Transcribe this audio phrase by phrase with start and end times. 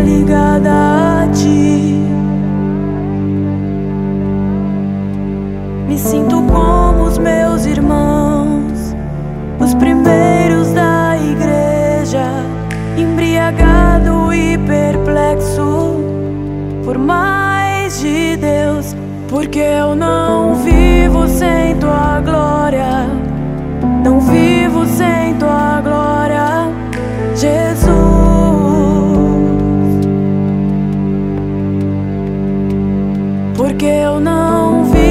[0.00, 2.00] ligada a ti.
[5.88, 8.94] Me sinto como os meus irmãos,
[9.60, 12.26] os primeiros da igreja,
[12.96, 15.96] embriagado e perplexo
[16.84, 18.96] por mais de Deus,
[19.28, 23.06] porque eu não vivo sem tua glória,
[24.04, 26.21] não vivo sem tua glória.
[33.72, 35.01] porque eu não vi.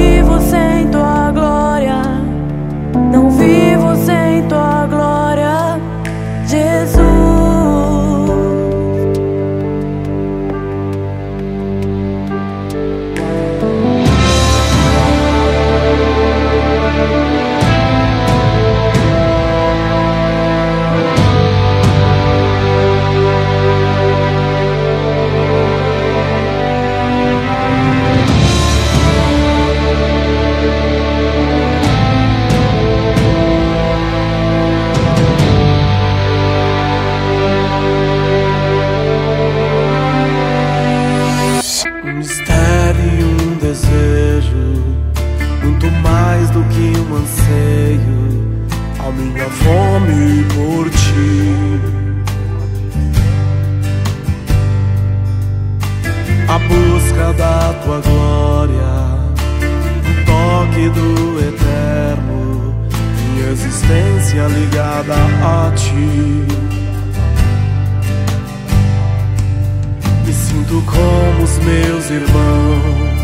[70.24, 73.22] Me sinto como os meus irmãos,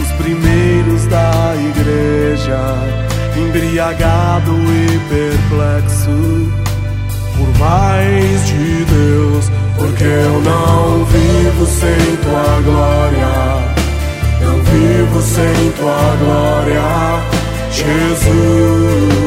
[0.00, 2.60] os primeiros da igreja,
[3.36, 6.66] embriagado e perplexo
[7.36, 13.76] por mais de Deus, porque eu não vivo sem tua glória.
[14.42, 16.82] Eu vivo sem tua glória,
[17.70, 19.25] Jesus.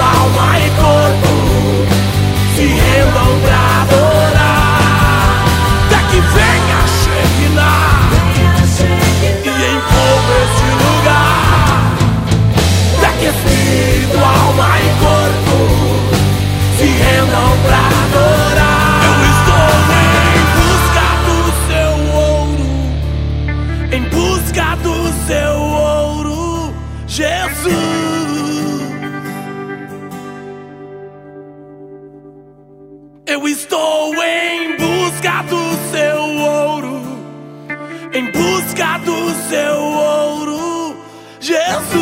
[0.00, 1.32] Alma e corpo
[2.56, 4.21] se rendam pra adorar.
[33.42, 37.02] Eu estou em busca do seu ouro,
[38.14, 40.96] em busca do seu ouro,
[41.40, 42.01] Jesus.